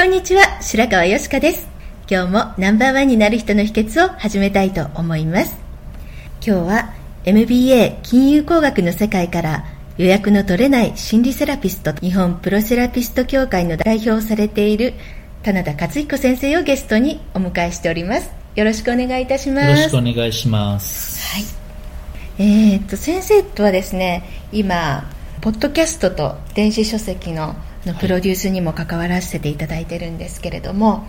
[0.00, 0.62] こんにちは。
[0.62, 1.68] 白川よしかです。
[2.10, 5.58] 今日もナンバーワンになる人の秘訣を始めたいと思います。
[6.42, 6.94] 今日は
[7.26, 9.66] MBA 金融工学の世界から
[9.98, 14.94] 予約の取れない心理セラピスト日本プロセラピスト協会の代表をされている
[15.42, 18.30] 棚田克彦先生をゲストにお迎えしております。
[18.54, 19.68] よろしくお願いいたします。
[19.68, 21.36] よろしくお願いします。
[21.36, 21.44] はい。
[22.38, 25.10] えー、っと、先生とはですね、今、
[25.42, 27.54] ポッドキャストと電子書籍の
[27.86, 31.06] のプロデュースにも関わらせていただいてるんですけれども、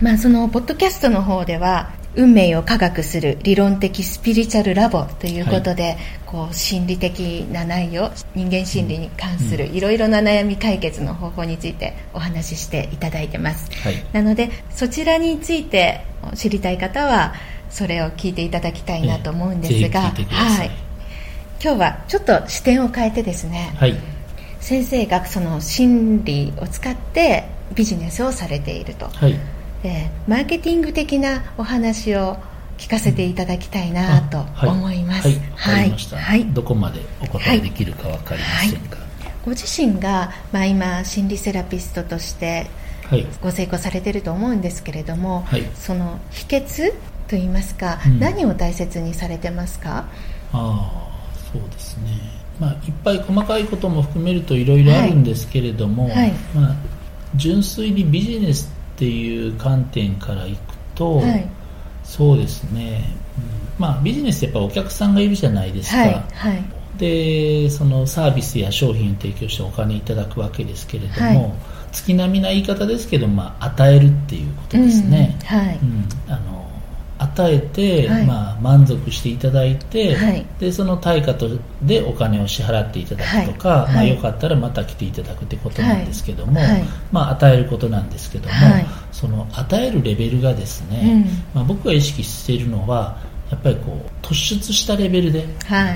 [0.00, 16.00] まあ、そのポッドキャストの方では運命を科学する理論的スピリチュアルラボということで、はい、こう心理的な内容人間心理に関するいろいろな悩み解決の方法についてお話ししていただいてます、はい、なのでそちらについて
[16.34, 17.34] 知りたい方は
[17.68, 20.70] それを聞いていただきたいなと思うんですが、はい、
[21.62, 24.15] 今日はちょっと視点を変えてですね、はい
[24.66, 27.44] 先生がその心理を使って
[27.76, 29.38] ビジネスをされていると、はい、
[29.84, 32.36] でマーケティング的なお話を
[32.76, 38.96] 聞かせていただきたいなと思います、はい、はい、はい、どこまでお答えできるか分かりませんが、
[39.44, 42.66] ご自身が、まあ、今心理セラピストとして
[43.40, 46.92] ご成功されていると思うんですけれども、その秘訣
[47.28, 50.08] といいますか、うん、何を大切にされてますか？
[50.52, 51.08] ああ
[51.52, 52.10] そうですね
[52.58, 56.12] まあ、いっぱい細かいことも含めるといろいろあるんですけれども、はい。
[56.14, 56.76] はい、まあ、
[57.34, 60.58] 純粋にビジネスっていう観点からいく
[60.94, 61.46] と、はい、
[62.02, 63.04] そうですね、
[63.36, 66.24] うん、まあ、ビジネスってやっぱお客さんがいるじゃないですか、
[66.98, 71.54] でそのサービスや商品を提供してお金いただくわけですけれども、
[71.92, 75.36] 月並みな言い方ですけど、まあ、与えるっていうことですね。
[75.50, 75.88] うん。
[75.88, 76.65] うん、あの
[77.36, 81.48] 与えて、はい、まあ、満足していただいて、はい、でその対価と
[81.82, 86.60] でお金を支払っていただくとか、はい、まあ、よかったらまた来ていただくってことなんですけども、
[87.12, 88.54] まあ、与えることなんですけども、
[89.12, 93.18] その与えるレベルがですね、うん、まあ、僕が意識しているのは
[93.50, 95.46] やっぱりこう突出したレベルで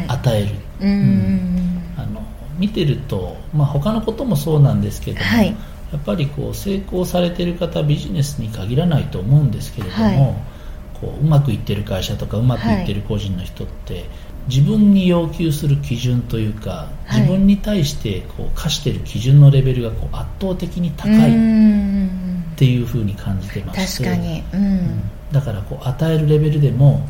[0.08, 1.82] 与える、うん。
[1.96, 2.22] あの
[2.58, 5.24] 見てると、まあ、他のこともそうなんですけども、
[5.92, 10.36] やっぱりこう成功されている方ビジネスに限らないと思うんですけれども、
[11.00, 14.04] こううまくいってる会社とかうまくいってる個人の人って、はい、
[14.48, 24.02] 自分に要求する基準というか、はい、自分に対してこう課している基準のレベルがこう圧倒的に高いっていうふうに感じてます。
[24.02, 24.60] 確かに、うん。
[24.60, 25.02] うん、
[25.32, 27.06] だからこう与えるレベルでも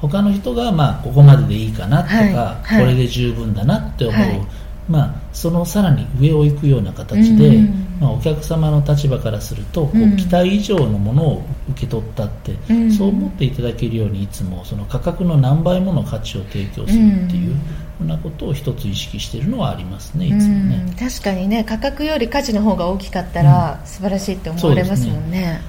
[0.00, 2.14] 他の人がまあここまででいいかなとか、
[2.62, 4.46] はい、これで十分だなって思う、
[4.88, 7.58] まあ、そのさらに上を行くような形で、
[8.00, 12.52] まあ、お客様の立場からするとこう期待以上のものを受け取ったって、
[12.90, 17.56] そう思っていただけるようにいつもその価格の何倍もの価値を提供するっていう。
[17.98, 20.94] ふうなことを一つ意識しているのはありますね、いつもね。
[20.98, 25.60] 確かにね、価格より価値の方が大きかったら、素晴らしいって思われますもんね。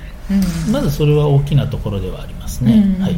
[0.71, 2.97] まずそれは大きなところではありますね。
[2.99, 3.15] はい。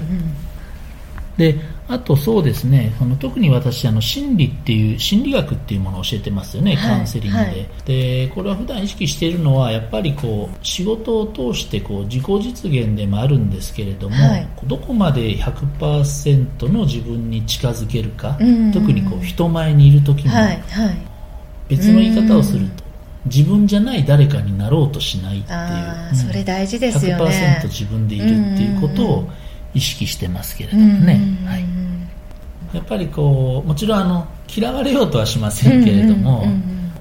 [1.38, 1.56] で
[1.90, 18.38] あとそうですねあの特に私あの心理っていう心理学っていうものを教えてますよね、カウンセリングで,、はい、でこれは普段意識しているのはやっぱりこう仕事を通してこう自己実現でもあるんですけれども、はい、どこまで100%の自分に近づけるか、
[18.72, 20.64] 特にこう人前にいる時も、はい、
[21.70, 22.84] 別の言い方をすると、
[23.26, 27.60] 自分じゃない誰かになろうとしないっていう、うん、それ大事ですよね。
[27.64, 29.30] 100%自分でいるっていうことを
[29.74, 31.66] 意識してますけれどもね、はい、
[32.74, 36.44] やっぱりこうもちろんあの嫌われようとはしませんけれども、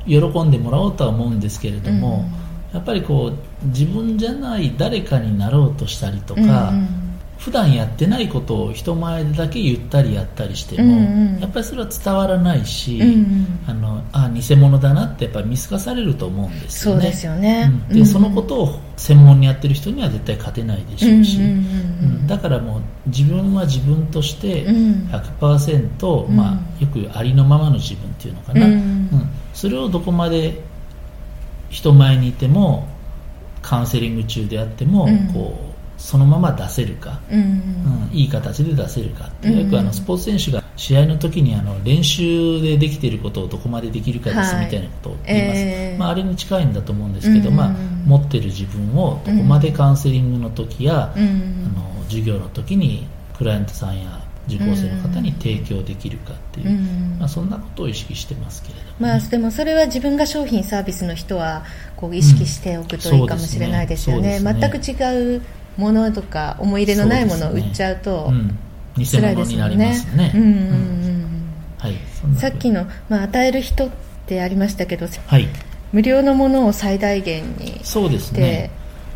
[0.06, 2.24] 喜んでもらおうとは思うんですけれども、
[2.72, 3.32] やっぱりこ
[3.62, 6.72] う自分じゃない誰かになろうとしたりとか、
[7.38, 17.00] 普段やってないことを人前でだけ言ったりやったりしても、うんうん、やっぱりそれは伝わらないし、うんうん、あのあ偽物だなってやっぱり見透かされると思うんですよね。
[17.00, 21.38] そうですよね、うん、で、そのことを専門にやってる人には絶対勝てないでしょうし、
[22.26, 29.08] だからもう自分は自分として100%、うん、まあ、よくありのままの自分っていうのかな、うん。
[29.54, 30.60] それをどこまで
[31.70, 32.88] 人前にいても
[33.62, 35.67] カウンセリング中であっても、こう
[35.98, 47.68] そのまま出せるか、うん、うん、いい形で出せるかって、うん、よくあのスポーツ選手が試合の時にあの練習でできていることをどこまでできるかですみたいなことを言います、えー、まあ、あれに近いんだと思うんですけど、まあ、
[48.06, 53.06] 持ってる自分をどこまでカウンセリングの時や、あの授業の時に
[53.36, 56.70] クライアントさんや受講生の方に提供できるかっていう、
[57.18, 61.64] まあ、そんなことを意識してますけれども、ね、まあ、でもそれは自分が商品サービスの人は
[61.96, 65.42] こう意識しておくといいかもしれないですよね,、全く違う
[65.78, 68.30] ものとか思い入れのないものを売っちゃうと
[68.96, 69.94] 辛いですよね。
[72.36, 73.90] さっきの、まあ、与える人っ
[74.26, 75.48] てありましたけど、はい、
[75.92, 78.70] 無料のものを最大限にそうですね。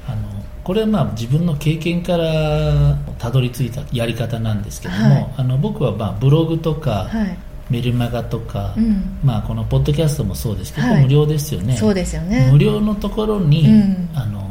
[0.06, 0.22] あの
[0.62, 7.36] これはまあ自分の経験からたどり着いたやり方なんですけども、はい、あの僕はまあブログとか、はい。
[7.70, 11.74] メルマガとか、うん、まあ、このポッドキャストもそうですけど、はい、無料ですよね。
[11.74, 12.50] そうですよね。
[12.52, 14.41] 無料のところに、うん、あの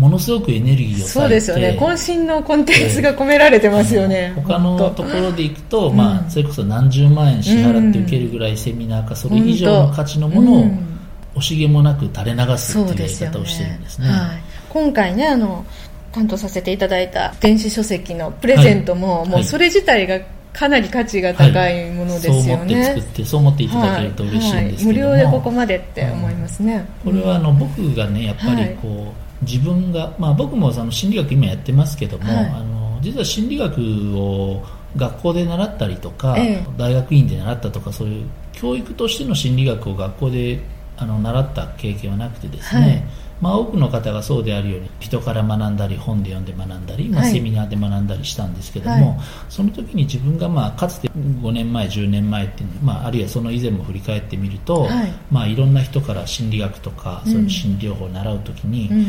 [0.00, 1.76] ものすごくエネルギーをそうですよね。
[1.78, 10.64] 渾身のコンテンツが込められてますよね、他のところでいくと、まあ、それこそ何十万円支払って受けるぐらいセミナーかそれ以上の価値のものを
[11.36, 14.12] 惜しげもなく垂れ流すっていうやり方をしてるんですね、ね。
[14.14, 15.66] はい、今回ねあの
[16.12, 20.18] 担当させていただいた電子書籍のプレゼントも、はい、もうそれ自体が
[20.54, 33.80] かなり価値が高いものですよね、はい、そう思って作ってそう思っていただけると嬉しいんですけど無料でここまでって思いますね、これはあの僕がねやっぱりこう、自分が、まあ、僕もその心理学今やってますけども、はい、あの実は心理学
[34.18, 34.62] を
[34.96, 40.60] 学校で習ったりとか、ええ、大学院で習ったとかそういう教育としての心理学を学校で
[40.96, 43.04] あの習った経験はなくてですね、はい、
[43.40, 59.06] まあ、多くの方がそうであるように人から学んだり本で読んで学んだり、まあ、セミナーで学んだりしたんですけども、はい、その時に自分がまあかつて5年前10年前っていう、まあ、あるいはその以前も振り返ってみると、はい、まあ、いろんな人から心理学とかそういう心理療法を習う時に、うん、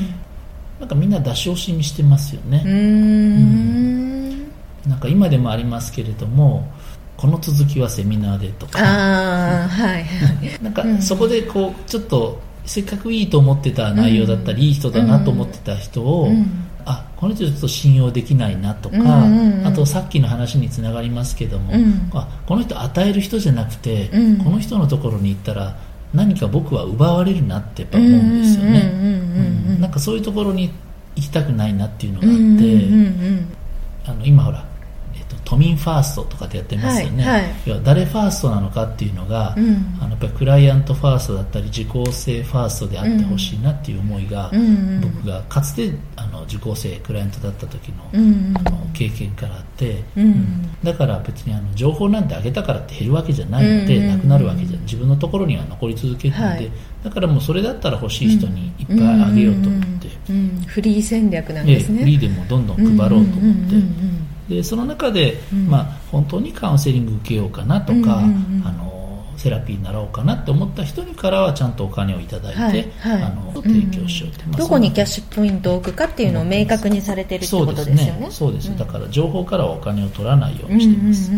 [0.79, 2.63] なんかみんな出し惜しみしてますよね。
[2.65, 4.39] うん、
[4.87, 6.71] なんか今でもありますけれども
[7.17, 8.79] この続きはセミナーでとか。
[8.81, 10.05] あ、はい、
[10.63, 24.09] なんかそこでこうちょっとせっかくいいと思ってた内容だったり、うん、いい人だなと思ってた人を、うん、あこの人ちょっと信用できないなとか、うんうんうん、あとさっきの話につながりますけども、うん、あこの人与える人じゃなくて、
[24.43, 25.77] この人のところに行ったら
[26.13, 29.79] 何か僕は奪われるなってやっぱ思うんですよね。
[29.79, 30.71] なんかそういうところに
[31.15, 34.65] 行きたくないなっていうのがあって、あの今ほら
[35.51, 50.03] 都民ファーストとかでやってますよね、はいはい、要は誰ファーストなのかっていうのが、うん、あのやっぱりクライアントファーストだったり受講生ファーストであってほしいなっていう思いが、うん、僕がかつてあの受講生クライアントだった時のうん、あの経験からあって、
[50.83, 56.71] だから別にあの情報なんてあげたからって減るわけじゃないので、なくなるわけじゃ自分のところには残り続けるので、はい、
[57.03, 60.07] だからもうそれだったら欲しい人にいっぱいあげようと思って、
[60.67, 64.20] フリー戦略なんですね、フリーでもどんどん配ろうと思って。
[64.55, 72.73] でその中で、うん、まあ、本当にカウンセリング受けようかなとか、うんうんうん、あのセラピーになろうかなって思った人にからはちゃんとお金をいただいて、はい
[73.13, 78.27] はい、あの提供しようって、どこにキャッシュポイントを置くかっていうのを明確にされてるってことですよね。
[78.29, 81.31] そうですね、だから情報からはお金を取らないようにしています、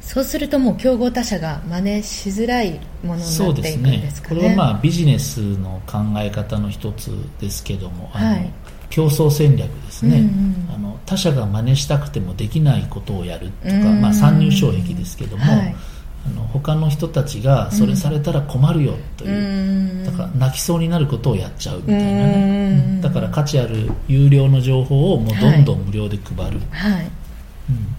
[0.00, 8.50] そうするともう競合他社が真似しづらいものになっていくんですかね、ね、これはまあビジネスの考え方の一つですけどもあの、はい
[8.90, 15.74] 競争戦略ですね、うんうん、あの他者が真似したくてもできないことをやるとか、うんうん、まあ、参入障壁ですけども、はい、
[16.26, 26.92] あの他の人たちがそれされたら困るよという、うん、だから泣きそうになることをやっちゃうみたいなね、うん、だから価値ある有料の情報をもうどんどん無料で配る、はい。
[26.92, 27.10] はい、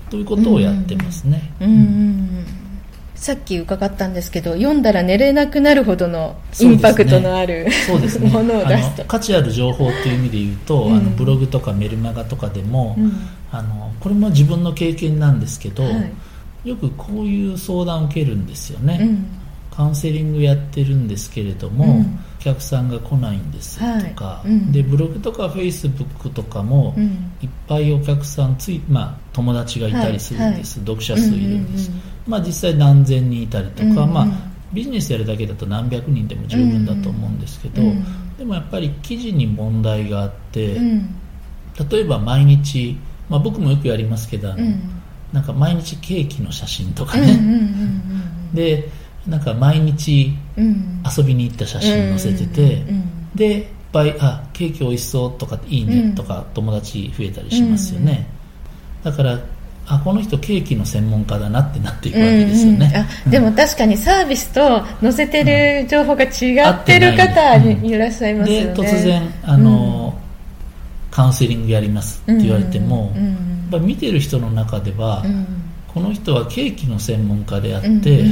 [0.10, 1.52] ということをやってますね。
[1.60, 2.69] うん
[3.20, 9.04] さっき伺ったんですけど読んだら寝れなくなるほどのインパクトのある、そうですね、ものを出すと。
[9.04, 13.12] 価値ある情報っていう意味で言うと、うん、あのブログとかメルマガとかでも、うん、
[13.52, 15.90] あのこれも自分の経験なんですけど、は
[16.64, 19.26] い、よくこういう相談を受けるんですよね、うん、
[19.76, 22.06] カウンセリングやってるんですけれども、
[22.40, 24.48] お客さんが来ないんですとか、はい。
[24.48, 30.88] うん、でブログとかフェイスブックとかも、うん、いっぱいお客さんつい、まあ、友達がいたりするんです、はい。
[30.88, 34.28] はい、読者数いるんです、うんうんうん、まあ、実際何千人いたりとか、うんうん、まあ、
[34.72, 37.90] ビジネスやるだけだと何百人でも十分だと思うんですけど、うん。
[37.90, 40.78] うん、でもやっぱり記事に問題があって、
[41.90, 42.98] 例えば毎日
[43.30, 44.66] まあ、僕もよくやりますけどあの、
[45.32, 47.40] なんか毎日ケーキの写真とかね、
[48.54, 48.90] で
[49.28, 52.84] なんか毎日遊びに行った写真載せてて、
[53.36, 58.28] でいっぱいあケーキ美味しそうとかいいねとか友達増えたりしますよね、
[59.04, 59.40] だから
[59.92, 75.46] あこの人ケーキの専門家だなってなっていくわけですよね、うんうん、でも確かにサービスと載せてる情報が違ってる方いらっしゃいますよね、で突然あの、うん、カウンセリングやりますって言われても、うんうん、見てる人の中では、うん。
[75.88, 78.24] この人はケーキの専門家であって、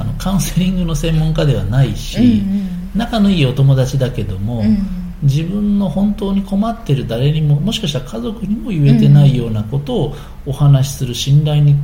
[0.00, 11.76] あのカウンセリングの専門家ではないし、うんうん、仲のいいお友達だけども、うん自分の本当に困ってる誰にももしかしたら家族にも言えてないようなことをお話しする信頼に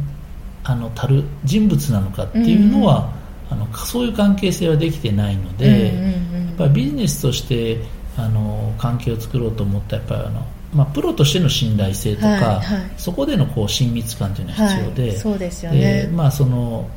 [0.64, 3.12] あの足る人物なのかっていうのは、
[3.50, 7.80] あのそういう関係性はできてないので、やっぱりビジネスとして
[8.16, 16.88] あの関係を作ろうと思ったやっぱりあのまあ、プロとしての信頼性とか、はいはい、そこでのこう親密感というのは必要で、はい、そうですよね、まあ、その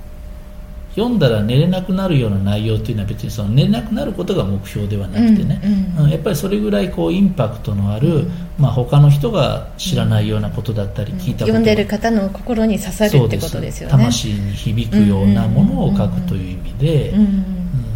[0.96, 5.62] 読んだら寝れなくなるような内容っていうのは別にその寝れなくなることが目標ではなくてね、
[5.98, 13.92] うんうん、やっぱりそれぐらいこうインパクトのある、うん、まあ、他の人が知らないようなことだったり聞いたこと、読んでる方の心に刺さるってことですよね。
[13.92, 17.14] 魂に響くようなものを書くという意味で、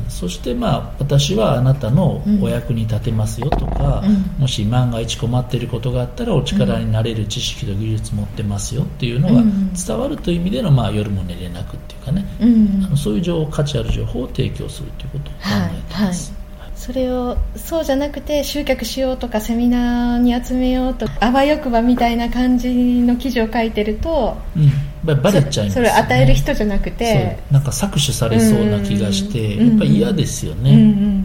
[0.10, 9.44] そしてまあ私はあなたのお役に立てますよとか、うん、もし万が一困っていることがあったらお力になれる知識と技術持ってますよっていうのが
[9.88, 16.32] 伝わるという意味での、まあ、夜も寝れなくっていうかね、うん、あのそういう情報価値ある情報を提供するということを考えてます。
[16.32, 16.40] はいはい
[16.80, 24.72] それをそうじゃなくて集客しようとかセミナーに集めようとあわよくばみたいな感じの記事を書いてると、うん、
[25.04, 31.24] バレちゃいます、ね、それを与える人じゃなくてなんか搾取されそうな気がして、やっぱ嫌ですよね。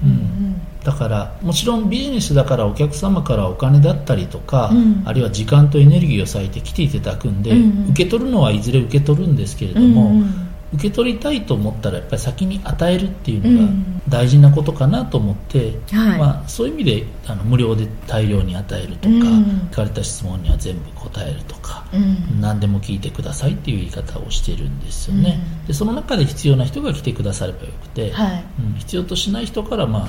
[0.84, 10.43] だからもちろんビジネスだからお客様からお金だったりとか、うん、あるいは時間とエネルギーを割いて来ていただくんで、うん、受け取るのはいずれ受け取るんですけれども、うんうん
[10.74, 13.72] 受け取りたいと思ったらやっぱり先に与えるっていうのが
[14.08, 19.22] 大事なことかなと思って、うんはい、まあ、そういう意味であの無料で大量に与えるとか、うん、
[19.70, 28.44] 聞かれた質問には全部答えるとか、うん、何でも聞いてくださいっていう言い方をしてるんですよね、でその中で必要な人が来てくださればよくて、はい、
[28.78, 30.08] 必要としない人からまあ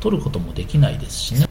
[0.00, 1.46] 取ることもできないですしね、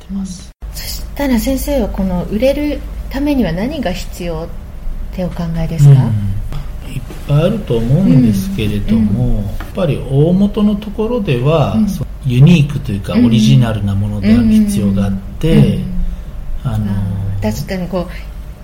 [0.73, 4.47] そしたら先生はこの売れるためには何が必要
[5.11, 5.99] ってお考えですか、いっ
[7.31, 9.31] ぱいあると思うんですけれども、うん。
[9.37, 11.87] うん、やっぱり大元のところでは、うん、
[12.25, 15.79] ユニークというかオリジナルなものである必要があって、
[16.63, 16.93] あの
[17.41, 18.07] 確かにこ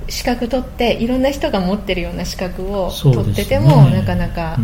[0.08, 4.58] う資格取っていろんな人が持ってるような資格を取ってても、ね、なかなか、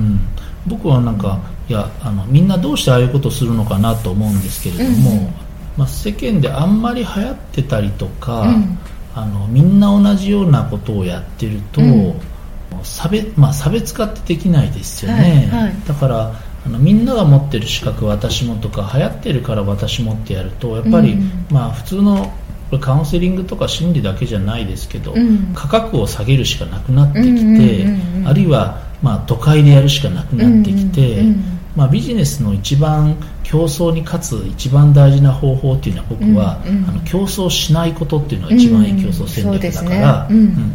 [0.67, 5.33] 僕はなんかいやあのみんなどうしてああいうことをするのかなと思うんですけれども、
[5.77, 8.45] まあ、世間であんまり流行ってたりとか、
[9.15, 11.81] あのみんな同じようなことをやってると、
[12.83, 16.33] 差別,、まあ、差別化ってできないですよね、はいはい、だから
[16.65, 22.33] あのみんなが持ってる資格私もとか流行ってるから私もってやるとやっぱり、うん、まあ、普通の
[22.79, 27.85] カウンセリングとか心理だけじゃないですけど、うん、価格を下げるしかなくなってきて、
[28.25, 31.23] あるいは、まあ、都会でやるしかなくなってきて、
[31.75, 40.29] まあ、ビジネスの一番競争に勝つ一番大事な方法っていうのは僕は、うんうん、あの競争しないことっていうのが一番いい競争戦略だから、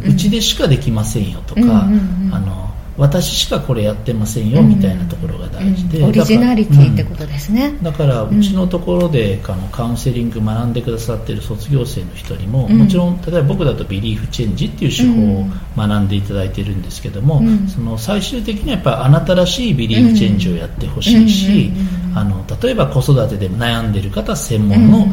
[0.05, 2.68] うちでしかできませんよとか、うんうんうん、あの
[2.99, 15.45] 私しかこれやってませんよみたいなところが大事で、オリジナリティってことですね、だからうちのところであのカウンセリング学んでくださってる卒業生の人にも、もちろん例えば僕だとビリーフチェンジっていう手法を
[15.77, 17.41] 学んでいただいてるんですけども、
[17.73, 21.71] その最終的にはやっぱあなたらしいビリーフチェンジをやってほしいし、
[22.15, 25.07] あの例えば子育てで悩んでる方専門の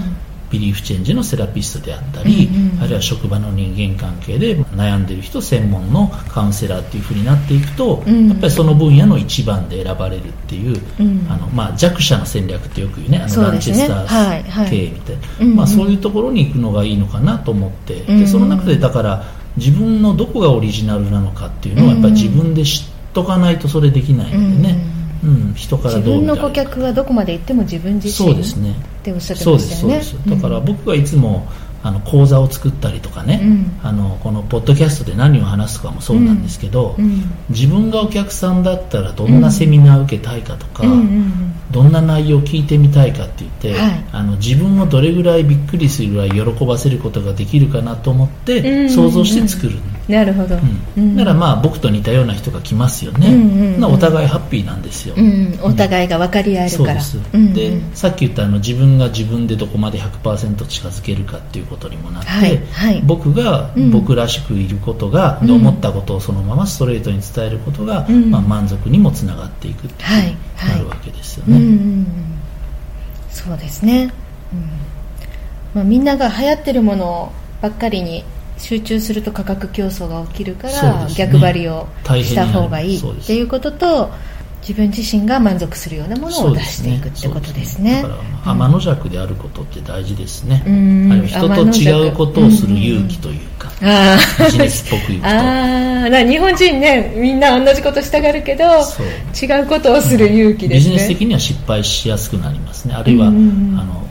[0.51, 19.25] ビリーフチェンジのセラピストであったり、うんうん、あるいは職場の人間関係で悩んでる人専門のカウンセラーっていうふうになっていくと、うん、やっぱりその分野の一番で選ばれるっていう、うん、あのまあ、弱者の戦略ってよく言うねあのランチェスター経営みたいな、はいはい、まあ、そういうところに行くのがいいのかなと思って、でその中でだから
[19.57, 24.91] 自分のどこがオリジナルなのかっていうのはやっぱり自分で知っとかないとそれできないのでね。
[24.91, 24.96] うん、
[25.55, 28.73] 人から自分の顧客はどこまで行っても自分自身そうですね。
[28.73, 30.03] っておっしゃってましたよね。
[30.03, 31.47] そうですだから僕はいつも
[31.83, 37.05] あの講座を作ったりとかね、うん、あのこのポッドキャストで何を話すかもそうなんですけど、うん。
[37.05, 40.83] うん、自分がお客さんだったらどんなセミナー受けたいかとか、
[41.71, 50.57] どんな内容を聞いてみたいかって言って、はい、あの自分をどれぐらいびっくりするぐらい喜ばせることができるかなと思って想像して作るんなるほど、
[50.97, 62.57] うん、だからまあ僕と似たような人が来ますよね、うんうん、お互いハッピーなんですよ、うん、お互いが分かり合えるから、そうんうん、でさっき言ったあの自分が自分でどこまで100%近づけるかっていうことにもなって、はい。
[62.73, 72.07] はい、僕が僕らしくいることが、うん、思ったことをそのままストレートに伝えることが、まあ、満足にもつながっていくってなるわけですよね、はいはいうんうん、
[73.31, 74.13] そうですね、
[74.53, 74.61] うん。
[75.75, 78.25] まあ、みんなが流行ってるものばっかりに
[78.59, 84.11] 集中すると価格競争が起きるから、ね、逆張りをした方がいいっていうことと
[84.67, 95.29] 自分自身が満足するようなものを出していくってことですね、ね、だから天の弱であることって大事ですね、うん、人と違うことをする勇気というか、うん、ビジネスっぽくいくと。
[95.29, 95.31] あ
[96.07, 102.95] あ日本人ねみんな同じことしたがるけど違うことをする勇気ですね、ビジネス的には失敗しやすくなりますね。
[102.95, 104.06] あるいは、うん、あの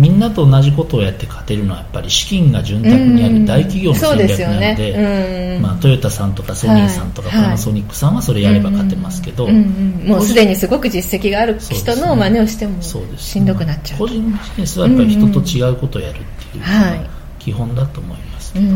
[0.00, 18.54] みんなと同じことをやって勝てるのはやっぱり資金が潤沢にある大企業の戦略なのでね、まあ、トヨタさんとかソニーさんとかパナソニックさんはそれやれば勝てますけど、もうすでにすごく実績がある人の真似をしてもしんどくなっちゃう、個人ビジネスはやっぱり人と違うことをやるっていうのが基本だと思います。
[18.54, 18.66] けど、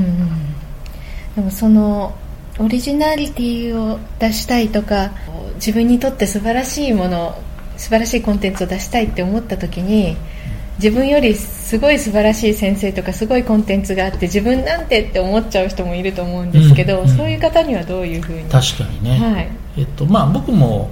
[1.36, 2.14] でもその
[2.58, 5.10] オリジナリティを出したいとか
[5.54, 7.34] 自分にとって素晴らしいもの
[7.76, 10.16] 素晴らしいコンテンツを出したいって思った時に
[10.78, 18.44] 自分よりすごい素晴らしい先生とかすごいコンテンツがあって自分なんてって思っちゃう人もいると思うんですけど、うんうん、そういう方にはどういうふうに？
[18.50, 19.48] 確かにね、はい。
[19.78, 20.90] えっとまあ、僕も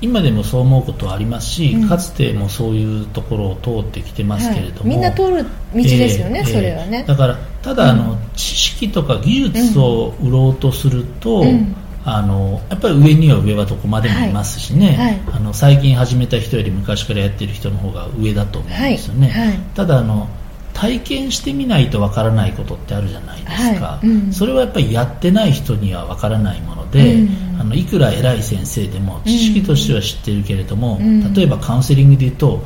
[0.00, 7.04] 今でもそう思うことはありますし、うん、かつてもそういうところを通ってきてますけれども、はい、みんな通る道ですよね、えー、それはね。
[7.06, 11.74] だからただあの、知識とか技術を売ろうとすると、うん
[12.06, 14.96] あのやっぱり上には上はどこまでもいますしね、はい。
[14.96, 20.28] はい、あの最近始めた人より昔からやってる人の方が上だと思うんですよね、はい、ただあの
[20.74, 32.62] 体験してみないとわからないことってあるじゃないですか、うん、それはやっぱりやってない人にはわからないもので、うん、あのいくら偉い先生でも知識としては知ってるけれども、うん、例えばカウンセリングで言うと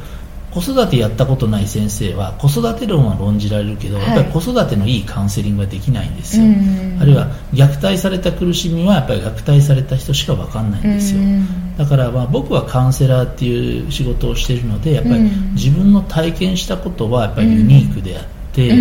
[0.60, 6.44] 子育てやったことない先生は子育て論は論じられるけど、はい、やっぱり子育てのいいカウンセリングはできないんですよ、
[7.00, 11.20] あるいは虐待された苦しみはやっぱり虐待された人しか分かんないんですよ、
[11.76, 15.20] だからまあ僕はカウンセラーっていう仕事をしているのでやっぱり
[15.54, 18.72] 自分の体験したことはやっぱりユニークであって、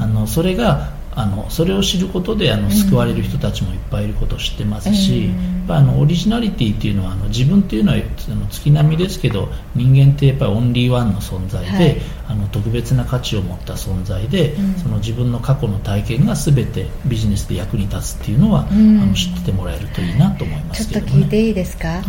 [0.00, 5.26] あのそれがあのそれを知ることであの救われる人たちもいっぱいいることを知ってますし、
[5.66, 11.96] うん、あのオリジナリティっていうのはあの自分っていうのはあの月並みですけど人間ってやっぱりオンリーワンの存在で、はい、
[12.28, 22.02] あの特別な価値を持った存在で、うん、その自分の過去の体験が全てビジネスで役に立つっていうのは、うん、あの知ってもらえるといいなと思いますけど、ね、ちょっと聞いていいですか、はい、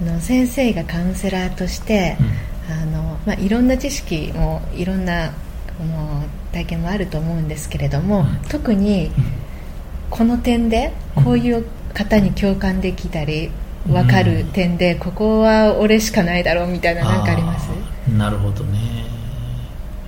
[0.00, 2.16] あの先生がカウンセラーとして、
[2.70, 5.34] あのまあ、いろんな知識もいろんなこ
[5.84, 9.10] の体験もあると思うんですけれども、特に
[10.10, 11.64] この点でこういう
[11.94, 13.50] 方に共感できたり
[13.86, 17.68] 分かる点で、ここは俺しかないだろうみたいな何かあります？
[18.16, 18.78] なるほどね。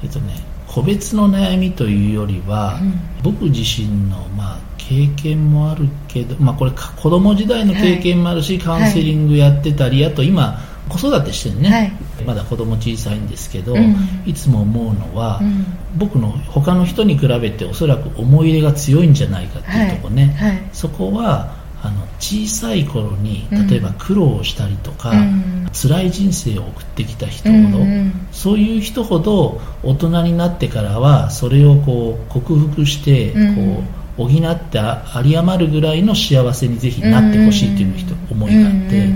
[0.03, 0.35] えっとね
[0.67, 10.59] 個別の悩みというよりは、うん、僕自身の、まあ、経験もあるけど、まあ、これ子供時代の経験もあるし、はい、カウンセリングやってたり、はい、あと今
[10.89, 15.65] 子育てしてるね、はい、まだ子供小さいんですけど、うん、いつも思うのは、うん、
[15.97, 20.51] 僕の他の人に比べておそらく思い入れが強いんじゃないかっていうとこね、はい。
[20.51, 37.95] はい、そこはあの小さい頃に例えば苦労したりとか、うん、辛い人生を送ってきた人ほど、うん、そういう人ほど大人になってからはそれをこう克服してこう、補って有り余るぐらいの幸せにぜひなってほしいという
[38.31, 39.09] 思いがあって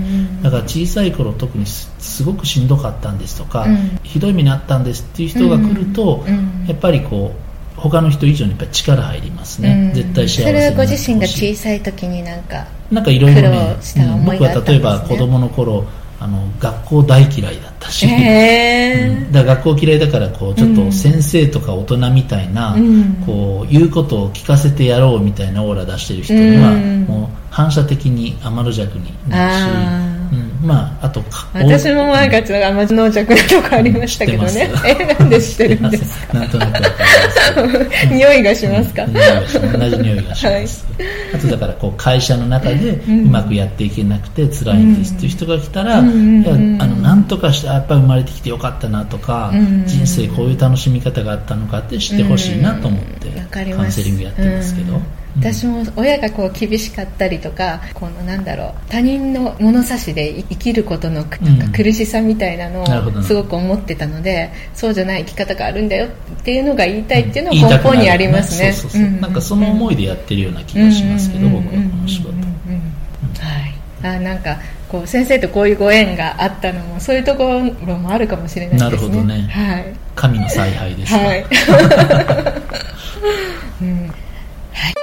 [0.43, 3.65] だから小さい頃特にすごくしんどかったんですとか、
[4.03, 6.23] ひどい目にあったんですっていう人が来ると、
[6.67, 7.33] やっぱりこ
[7.77, 13.77] う他の人以上にやっぱり力入りますね、絶対幸せそれはご自身が小さい時になんかなんかいろいろね、
[14.25, 15.85] 僕は例えば子供の頃
[16.21, 19.27] あの学校大嫌いだったし、えー。
[19.27, 30.19] うん、だ学校嫌いだからこうちょっと先生とか大人みたいな、うん、こう言うことを聞かせてやろうみたいなオーラ出してる人には、うん、もう反射的に天の弱になるし。
[30.61, 36.33] まあ、あと私も前かちょっと甘の弱なとこありましたけどね、えなんで知ってるんですか？
[36.33, 38.07] なんとなくわかります。
[38.07, 40.67] 匂いがしますか、同じ匂いがします、はい、
[41.33, 54.99] あとだからこう会社の中でうまくやっていけなくて辛いんですっていう人が来たら、うん、いやあの何とかしてやっぱり生まれてきてよかったなとか、うん、人生こういう楽しみ方があったのかって知ってほしいなと思って、カウンセリングやってますけど、
[55.37, 61.37] 私も親がこう厳しかったりとかこのなんだろう他人の物差しで生きることのなんか
[61.75, 66.09] 苦しさみたいなのをすごく思ってたので、そうじゃない生き方があるんだよっ
[66.43, 68.73] ていうのが言いたいっていうのは根本にありますね。
[69.21, 72.33] なんかその思いでやってるような気がしますけど、僕はこの仕事。
[72.33, 73.73] はい。
[74.01, 74.57] あなんか
[74.87, 78.89] こう先生とこういうご縁があったのもそういうところもあるかもしれないですね。
[78.89, 79.41] なるほどね。
[79.49, 79.93] はい。
[80.15, 81.19] 神の采配ですか。
[81.19, 81.45] はい。
[83.81, 84.07] うん
[84.73, 84.93] はい。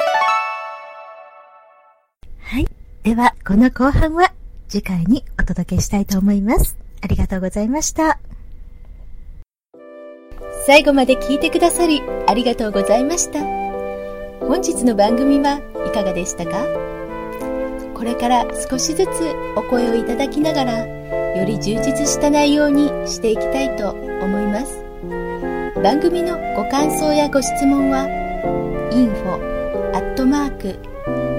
[2.40, 2.66] はい。
[3.02, 4.32] では、この後半は
[4.68, 6.76] 次回にお届けしたいと思います。
[7.00, 8.18] ありがとうございました。
[10.66, 13.40] 最後まで聞いてくださりありがとうございました。
[14.40, 16.66] 本日の番組はいかがでしたか？
[17.94, 19.08] これから少しずつ
[19.56, 20.86] お声をいただきながら、
[21.36, 24.82] より充実した内容にしていきたいと思います。
[25.82, 28.06] 番組のご感想やご質問は、
[28.92, 29.56] info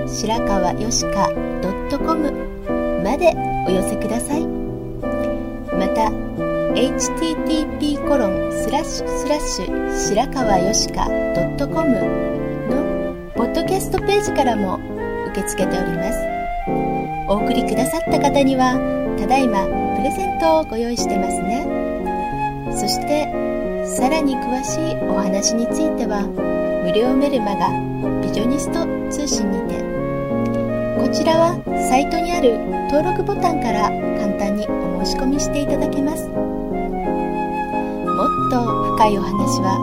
[0.07, 1.29] 白川よしか
[1.99, 2.56] .com
[3.07, 3.33] まで
[3.65, 4.45] お寄せください。
[4.45, 6.11] また
[6.75, 11.05] http コロンスラッシュスラッシュ白川よしか
[11.57, 11.87] .com
[12.67, 14.77] のポッドキャストページからも
[15.29, 16.19] 受け付けております。
[17.29, 18.75] お送りくださった方には
[19.17, 19.63] ただいま
[19.95, 21.65] プレゼントをご用意してますね。
[22.75, 23.31] そして
[23.85, 26.27] さらに詳しいお話については
[26.83, 27.69] 無料メルマガ
[28.21, 29.86] ビジョニスト通信にて
[30.99, 32.57] こちらはサイトにある
[32.91, 36.27] 登録ボタンから簡単にお申し込みしていただけます。
[36.27, 36.33] も
[38.25, 38.59] っと
[38.97, 39.77] 深いお話は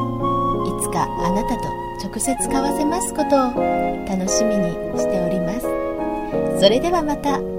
[0.67, 1.69] いつかあなたと
[2.05, 3.55] 直接交わせますことを
[4.07, 5.67] 楽しみにしております。
[6.61, 7.54] それではまた。